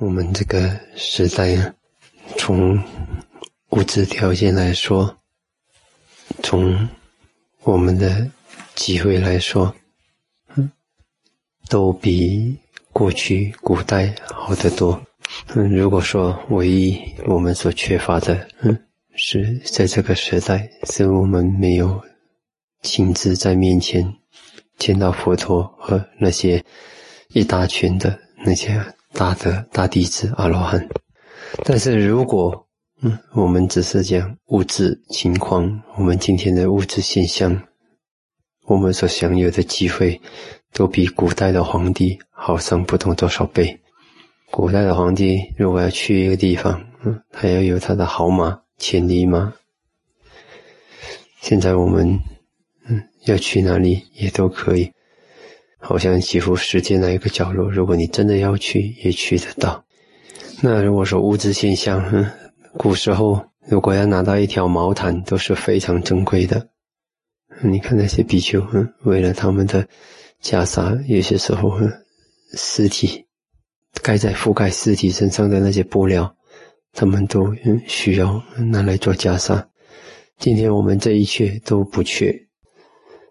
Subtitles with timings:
[0.00, 1.74] 我们这个时代啊，
[2.38, 2.82] 从
[3.68, 5.14] 物质条件来说，
[6.42, 6.88] 从
[7.64, 8.26] 我们的
[8.74, 9.74] 机会来说，
[10.56, 10.72] 嗯，
[11.68, 12.56] 都比
[12.94, 14.98] 过去古代好得多。
[15.54, 18.82] 嗯，如果说唯一我们所缺乏的，嗯，
[19.16, 22.02] 是在这个时代，是我们没有
[22.80, 24.16] 亲自在面前
[24.78, 26.64] 见到佛陀和那些
[27.34, 28.82] 一大群的那些。
[29.12, 30.88] 大德、大弟子、阿罗汉，
[31.64, 32.66] 但是如果
[33.02, 37.62] 嗯，我们只是讲物质情况，我们今天的物质现象，
[38.66, 40.20] 我们所享有的机会，
[40.72, 43.80] 都比古代的皇帝好上不懂多少倍。
[44.50, 49.52] 古代的皇帝如果要去一个地方，嗯，他要有他的好马、千里马。
[51.40, 52.18] 现在我们
[52.86, 54.92] 嗯要去哪里也都可以。
[55.80, 59.84] 好像几乎世界哪一个角落，如果你真的要去，也去得到。
[60.62, 62.30] 那如果说物质现象，嗯，
[62.74, 66.68] 古时候如果要拿到一条毛毯，都是非常珍贵的。
[67.62, 69.82] 你看那些比丘，嗯，为了他们的
[70.42, 71.72] 袈裟，有些时候，
[72.54, 73.26] 尸体
[74.02, 76.36] 盖在覆盖尸体身上的那些布料，
[76.92, 77.54] 他们都
[77.86, 79.64] 需要拿来做袈裟。
[80.38, 82.34] 今天我们这一切都不缺，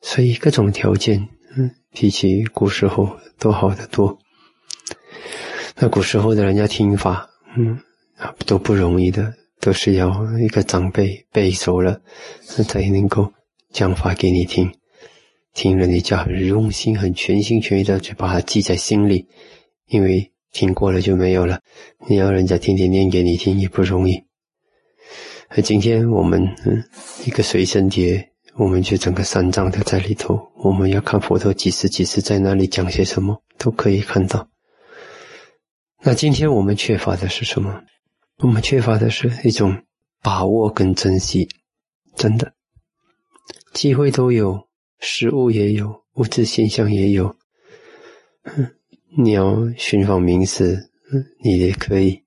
[0.00, 1.28] 所以各种条件。
[1.92, 4.18] 比起古时候都好得多。
[5.76, 7.78] 那古时候的人家听法，嗯
[8.16, 12.00] 啊都不容易的，都是要一个长辈背熟了，
[12.44, 13.32] 才能够
[13.72, 14.72] 讲法给你听。
[15.52, 19.26] 听了你就很用心、很全心全意的去把它记在心里，
[19.88, 21.60] 因为听过了就没有了。
[22.08, 24.22] 你要人家天天念给你听也不容易。
[25.48, 26.84] 而今天我们嗯
[27.26, 28.29] 一个随身碟。
[28.56, 30.52] 我们就整个三藏都在里头。
[30.56, 34.48] 我们要看佛陀几时几时在那里讲些什么，都可以看到。
[36.02, 37.82] 那今天我们缺乏的是什么？
[38.38, 39.82] 我们缺乏的是一种
[40.22, 41.48] 把握跟珍惜。
[42.16, 42.54] 真的，
[43.72, 44.68] 机会都有，
[44.98, 47.36] 食物也有，物质现象也有。
[48.42, 48.74] 嗯，
[49.16, 52.24] 你要寻访名师，嗯，你也可以。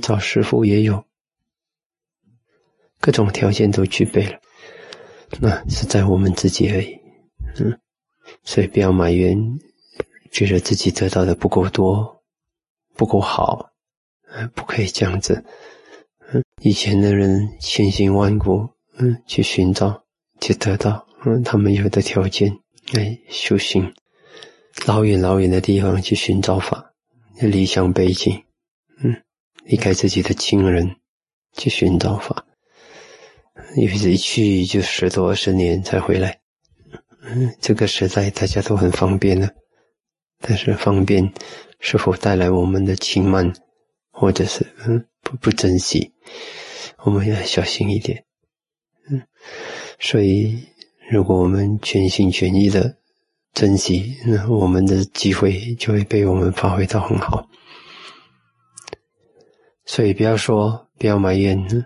[0.00, 1.04] 找师傅也有，
[3.00, 4.38] 各种条件都具备了。
[5.40, 6.98] 那是在我们自己而已，
[7.58, 7.78] 嗯，
[8.44, 9.36] 所以不要埋怨，
[10.30, 12.22] 觉得自己得到的不够多，
[12.94, 13.70] 不够好，
[14.30, 15.44] 嗯，不可以这样子，
[16.32, 20.04] 嗯，以前的人千辛万苦，嗯，去寻找，
[20.40, 22.58] 去得到，嗯，他们有的条件，
[22.94, 23.92] 哎，修行，
[24.86, 26.92] 老远老远的地方去寻找法，
[27.40, 28.42] 理想背景，
[29.02, 29.22] 嗯，
[29.64, 30.96] 离开自己的亲人，
[31.54, 32.46] 去寻找法。
[33.76, 36.40] 有些一去就十多二十年才回来，
[37.22, 39.48] 嗯，这个时代大家都很方便了，
[40.40, 41.32] 但是方便
[41.78, 43.52] 是否带来我们的轻慢，
[44.10, 46.12] 或者是嗯不不珍惜，
[47.04, 48.24] 我们要小心一点，
[49.08, 49.22] 嗯，
[50.00, 50.66] 所以
[51.10, 52.96] 如果我们全心全意的
[53.52, 57.48] 珍惜，那我们的机会就会被我们发挥到很好，
[59.84, 61.56] 所以不要说不要埋怨。
[61.70, 61.84] 嗯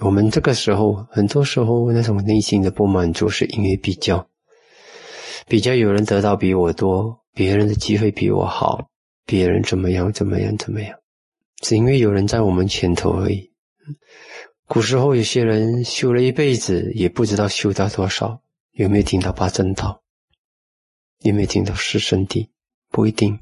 [0.00, 4.28] 我们这个时候，很多时候那种内心的不满足，是因为比较，
[5.46, 8.88] 比较有人得到比我多，别人的机会比我好，
[9.24, 10.98] 别人怎么样怎么样怎么样，
[11.62, 13.52] 是因为有人在我们前头而已。
[14.66, 18.40] 古时候有些人修了一辈子，也不知道修到多少，
[18.72, 20.02] 有没有听到八正道？
[21.20, 22.50] 有没有听到四圣地？
[22.90, 23.38] 不一定。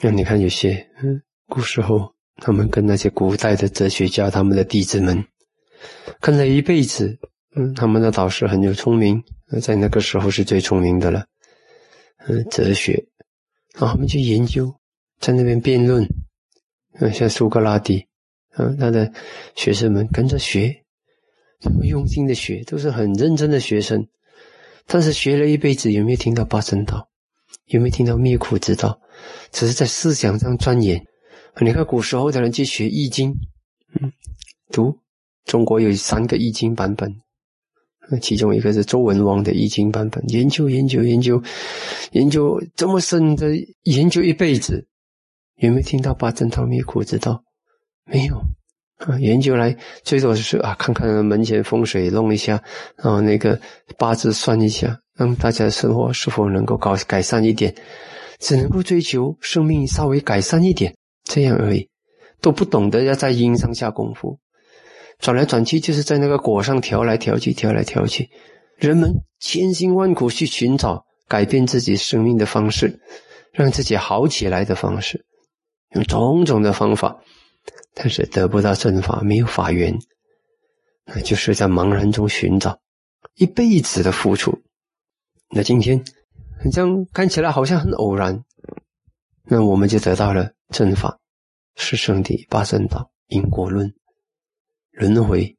[0.00, 5.24] 那你看有些，嗯，古时候他们跟那些古代的哲学家，他们的弟子们。
[6.20, 7.18] 看了一辈子，
[7.54, 9.22] 嗯，他们的导师很有聪明，
[9.60, 11.24] 在那个时候是最聪明的了，
[12.26, 12.92] 嗯，哲学，
[13.74, 14.74] 然后他们去研究，
[15.20, 16.06] 在那边辩论，
[17.00, 18.06] 嗯，像苏格拉底，
[18.56, 19.12] 嗯，他的
[19.54, 20.74] 学生们跟着学，
[21.60, 24.06] 这么用心的学，都是很认真的学生，
[24.86, 27.08] 但是学了一辈子，有没有听到八正道？
[27.66, 29.00] 有没有听到灭苦之道？
[29.50, 31.06] 只是在思想上钻研。
[31.60, 33.34] 你看古时候的人去学易经，
[34.00, 34.10] 嗯，
[34.70, 35.01] 读。
[35.44, 37.14] 中国有三个易经版本，
[38.20, 40.22] 其中一个是周文王的易经版本。
[40.28, 41.42] 研究研究研究
[42.12, 43.52] 研究这么深的
[43.82, 44.86] 研究一辈子，
[45.56, 47.42] 有没有听到八正道灭苦之道？
[48.04, 48.36] 没有
[48.98, 49.18] 啊！
[49.20, 52.62] 研究来最多是啊，看看门前风水弄一下，
[52.96, 53.60] 然后那个
[53.96, 57.74] 八字算一下，让大家的生活是否能够搞改善一点，
[58.38, 61.88] 只能够追求生命稍微改善一点，这样而已，
[62.40, 64.38] 都不懂得要在阴上下功夫。
[65.22, 68.28] 转来转去，就是在那个果上调来调去，调来调去。
[68.76, 73.00] 人们千辛万苦去寻找改变自己生命的方式，
[73.52, 75.24] 让自己好起来的方式。
[75.94, 77.20] 用种种的方法，
[77.94, 79.96] 但是得不到正法，没有法缘，
[81.04, 82.80] 那就是在茫然中寻找，
[83.36, 84.60] 一辈子的付出。
[85.50, 86.02] 那今天，
[86.72, 88.42] 这样看起来好像很偶然，
[89.44, 91.20] 那我们就得到了正法，
[91.76, 93.94] 是圣地八正道因果论
[94.92, 95.56] 轮回，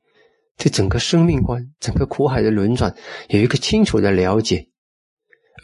[0.58, 2.96] 对整个生命观、整个苦海的轮转
[3.28, 4.70] 有一个清楚的了解，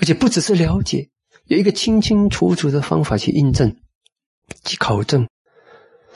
[0.01, 1.09] 而且不只是了解，
[1.45, 3.77] 有一个清清楚楚的方法去印证。
[4.65, 5.29] 去考证，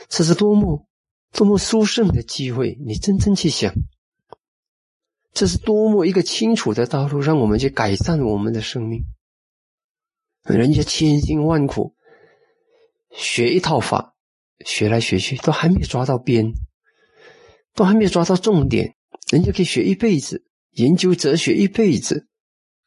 [0.09, 0.87] 这是多么
[1.31, 2.79] 多么殊胜的机会！
[2.83, 3.71] 你真正去想，
[5.33, 9.05] 这是多么一个清楚的道路，让我们去改善我们的生命。
[10.45, 11.93] 人家千辛万苦
[13.11, 14.15] 学一套法，
[14.65, 16.53] 学来学去都还没抓到边，
[17.75, 18.95] 都还没有抓到重点。
[19.31, 22.27] 人家可以学一辈子，研究哲学一辈子，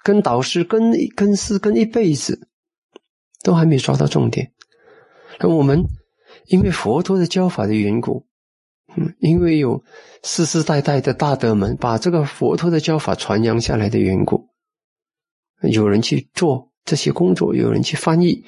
[0.02, 2.48] 跟导师跟跟师跟一辈子，
[3.42, 4.52] 都还没有抓到重点。
[5.40, 5.84] 那我们
[6.46, 8.26] 因为佛陀的教法的缘故，
[8.96, 9.82] 嗯，因为有
[10.22, 14.48] 世世代代的大德们把这个佛陀的教法传扬下来的缘故，
[15.62, 18.44] 有人去做这些工作，有人去翻译，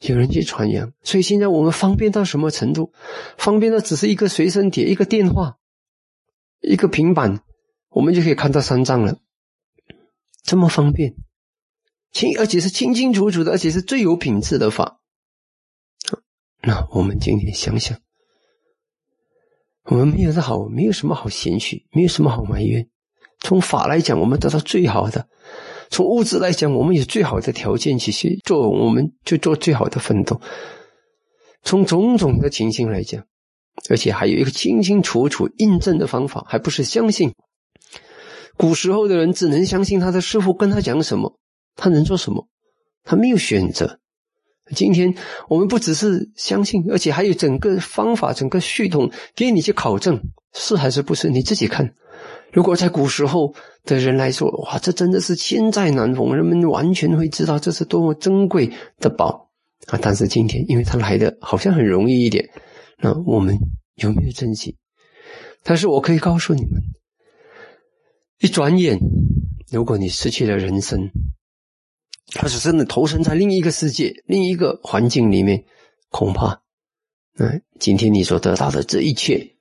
[0.00, 2.92] 有人去传扬，所以现在我们方便到什么程度？
[3.38, 5.56] 方便到只是一个随身碟、一个电话、
[6.60, 7.42] 一个平板，
[7.88, 9.18] 我们就可以看到三藏了，
[10.42, 11.14] 这么方便，
[12.12, 15.00] 清而且是清清楚楚的，而且是最有品质的法。
[16.60, 17.98] 那我们今天想想，
[19.84, 22.90] 我们没有的好，没有什么好嫌弃，没有什么好埋怨。
[23.46, 25.20] 从法来讲，我们得到最好的；
[25.88, 30.40] 从物质来讲，我们有最好的条件去去做，我们就做最好的奋斗。
[31.62, 33.22] 从种种的情形来讲，
[33.88, 37.34] 而且还有一个清清楚楚印证的方法，还不是相信。
[38.56, 41.38] 古时候的人只能相信他的师傅跟他讲什么，
[41.76, 42.48] 他能做什么，
[43.04, 44.00] 他没有选择。
[44.74, 45.14] 今天
[45.48, 50.20] 我们不只是相信，而且还有整个方法、整个系统给你去考证，
[50.52, 51.30] 是还是不是？
[51.30, 51.94] 你自己看。
[52.52, 59.50] 如果在古时候的人来说，哇，这真的是千载难逢，人们完全会知道这是多么珍贵的宝
[59.86, 59.98] 啊！
[60.00, 62.48] 但是今天，因为它来的好像很容易一点，
[62.98, 63.58] 那我们
[63.96, 64.76] 有没有珍惜？
[65.62, 66.80] 但是我可以告诉你们，
[68.40, 68.98] 一转眼，
[69.70, 71.10] 如果你失去了人生。
[72.32, 75.64] 他是真的投身在另一个世界、另一个环境里面，
[76.08, 76.60] 恐怕，
[77.38, 79.54] 嗯，今天你所得到的这一切，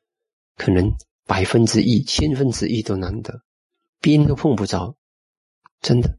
[0.57, 0.91] 可能
[1.25, 3.41] 百分之一、千分之一都难得，
[3.99, 4.95] 边都碰不着，
[5.81, 6.17] 真的。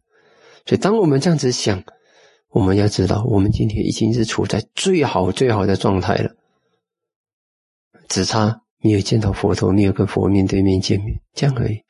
[0.64, 1.84] 所以，当我们这样子想，
[2.48, 6.34] 我们要知道，我们今天已经是处在最好、最好的状态了，
[8.08, 11.82] 只差没有见到佛陀，没有跟佛面对面见面，这样而已。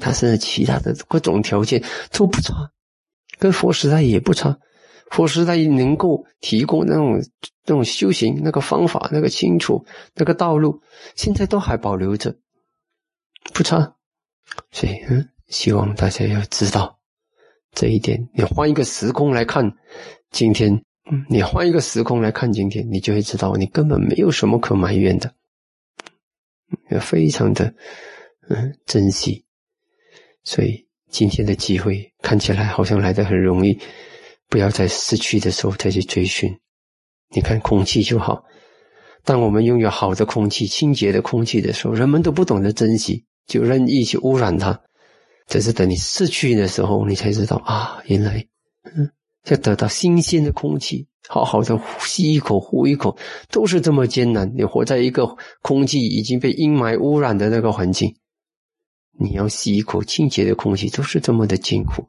[0.00, 2.72] 他是其他的各种条件都不差。
[3.38, 4.58] 跟佛时代也不差，
[5.10, 7.20] 佛时代能够提供那种
[7.64, 9.84] 那种修行那个方法、那个清楚
[10.14, 10.80] 那个道路，
[11.14, 12.36] 现在都还保留着，
[13.52, 13.96] 不差。
[14.70, 16.98] 所以，嗯，希望大家要知道
[17.72, 18.28] 这一点。
[18.34, 19.76] 你换一个时空来看
[20.30, 20.72] 今天，
[21.10, 25.34] 嗯，你换一个时空来看今天，你就会知道你根本没有什么可埋怨的，
[26.90, 27.74] 要非常的
[28.48, 29.44] 嗯珍惜。
[30.44, 30.86] 所以。
[31.10, 33.80] 今天的机会看起来好像来的很容易，
[34.48, 36.58] 不要在失去的时候再去追寻。
[37.30, 38.44] 你看空气就好，
[39.24, 44.80] 当我们拥有好的空气、清洁的空气的时候，人们都不懂得珍惜，就任意去污染它。
[45.46, 48.46] 只是等你失去的时候，你才知道啊，原来，
[48.84, 49.10] 嗯，
[49.46, 53.16] 要得到新鲜的空气，好好的吸一口、呼一口，
[53.50, 54.52] 都是这么艰难。
[54.56, 58.16] 你活在一个空气已经被阴霾污染的那个环境。
[59.18, 62.08] 你要吸一口清洁的空气，都是这么的艰苦，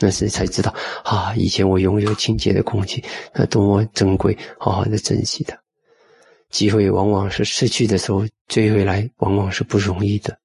[0.00, 1.34] 那时才知道啊！
[1.36, 3.04] 以前我拥有清洁的空气，
[3.34, 5.56] 那多么珍贵，好好的珍惜它。
[6.48, 10.38] 机会往往是失去的时候追回来，往往是不容易的。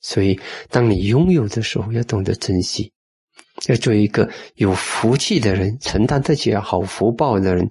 [0.00, 0.38] 所以，
[0.70, 2.92] 当你拥有的时候，要懂得珍惜，
[3.66, 7.70] 要做一个有福气的人，承担得起好福报的人。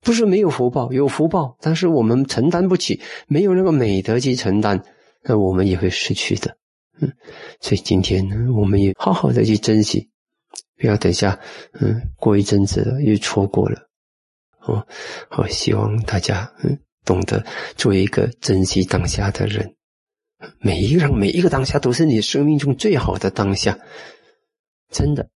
[0.00, 4.84] 不是没有福报，有福报，但是我们承担不起，没有那个美德去承担，
[5.22, 6.58] 那我们也会失去的。
[7.00, 7.10] 嗯，
[7.58, 10.10] 所以今天呢，我们也好好的去珍惜，
[10.76, 11.38] 不要等下，
[11.72, 13.88] 嗯，过一阵子了又错过了。
[14.60, 14.86] 哦，
[15.28, 17.44] 好，希望大家嗯懂得
[17.76, 19.74] 做一个珍惜当下的人，
[20.58, 23.78] 每一个人每一个当下都是你生命中最好的当下，
[24.90, 25.28] 真的，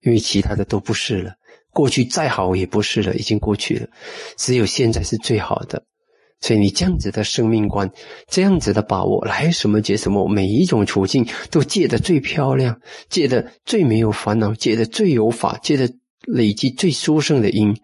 [0.00, 1.34] 因为其他的都不是了，
[1.70, 3.88] 过去再好也不是了，已经过去了，
[4.36, 5.84] 只有现在是最好的。
[6.40, 7.90] 所以你这样子的生命观，
[8.28, 15.90] 这样子的把握，来什么结什么，每一种处境都借的最漂亮，借的最没有烦恼，借的最有法，借的
[16.26, 17.76] 累积最殊胜的因，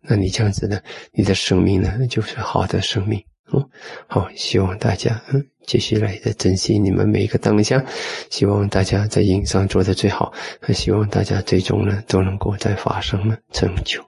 [0.00, 0.80] 那你这样子呢，
[1.12, 3.22] 你的生命呢，就是好的生命。
[3.50, 3.66] 哦，
[4.06, 7.82] 好，希望大家嗯，继续来的珍惜你们每一个当下，
[8.28, 10.34] 希望大家在营上做的最好，
[10.74, 14.02] 希望大家最终呢都能够在法上呢成就。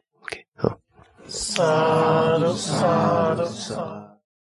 [1.31, 1.63] OK，
[3.75, 4.00] 好。